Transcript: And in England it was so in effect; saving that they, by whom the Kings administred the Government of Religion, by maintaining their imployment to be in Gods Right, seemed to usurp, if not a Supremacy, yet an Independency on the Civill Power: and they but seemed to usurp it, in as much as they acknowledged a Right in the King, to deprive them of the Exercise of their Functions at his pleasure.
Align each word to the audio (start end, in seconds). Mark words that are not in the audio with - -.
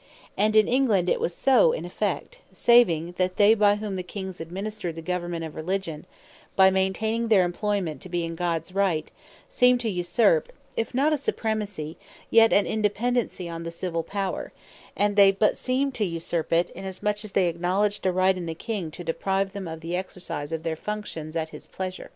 And 0.35 0.55
in 0.55 0.67
England 0.67 1.09
it 1.11 1.19
was 1.19 1.31
so 1.31 1.73
in 1.73 1.85
effect; 1.85 2.39
saving 2.51 3.11
that 3.19 3.37
they, 3.37 3.53
by 3.53 3.75
whom 3.75 3.95
the 3.95 4.01
Kings 4.01 4.41
administred 4.41 4.95
the 4.95 5.01
Government 5.03 5.45
of 5.45 5.53
Religion, 5.53 6.07
by 6.55 6.71
maintaining 6.71 7.27
their 7.27 7.43
imployment 7.43 8.01
to 8.01 8.09
be 8.09 8.23
in 8.25 8.33
Gods 8.33 8.73
Right, 8.73 9.11
seemed 9.47 9.79
to 9.81 9.91
usurp, 9.91 10.51
if 10.75 10.95
not 10.95 11.13
a 11.13 11.17
Supremacy, 11.19 11.97
yet 12.31 12.51
an 12.51 12.65
Independency 12.65 13.47
on 13.47 13.61
the 13.61 13.69
Civill 13.69 14.01
Power: 14.01 14.51
and 14.97 15.15
they 15.15 15.29
but 15.31 15.55
seemed 15.55 15.93
to 15.93 16.03
usurp 16.03 16.51
it, 16.51 16.71
in 16.71 16.83
as 16.83 17.03
much 17.03 17.23
as 17.23 17.33
they 17.33 17.47
acknowledged 17.47 18.03
a 18.07 18.11
Right 18.11 18.35
in 18.35 18.47
the 18.47 18.55
King, 18.55 18.89
to 18.89 19.03
deprive 19.03 19.53
them 19.53 19.67
of 19.67 19.81
the 19.81 19.95
Exercise 19.95 20.51
of 20.51 20.63
their 20.63 20.75
Functions 20.75 21.35
at 21.35 21.49
his 21.49 21.67
pleasure. 21.67 22.09